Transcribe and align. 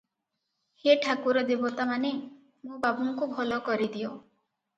ହେ 0.85 0.95
ଠାକୁର 1.03 1.43
ଦେବତାମାନେ! 1.49 2.11
ମୋ 2.71 2.81
ବାବୁଙ୍କୁ 2.87 3.29
ଭଲ 3.37 3.61
କରିଦିଅ। 3.71 4.11